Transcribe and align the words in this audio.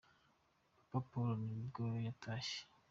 Papa 0.89 0.99
Paul 1.11 1.27
wa 1.27 1.33
nibwo 1.45 1.83
yatashye. 2.05 2.59